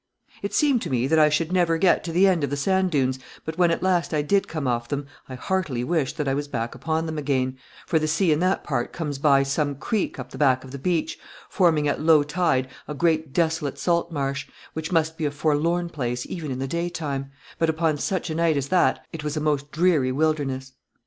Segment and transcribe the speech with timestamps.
[0.41, 2.89] It seemed to me that I should never get to the end of the sand
[2.89, 6.33] dunes, but when at last I did come off them I heartily wished that I
[6.33, 10.17] was back upon them again; for the sea in that part comes by some creek
[10.17, 11.19] up the back of the beach,
[11.51, 16.25] forming at low tide a great desolate salt marsh, which must be a forlorn place
[16.25, 17.29] even in the daytime,
[17.59, 20.71] but upon such a night as that it was a most dreary wilderness.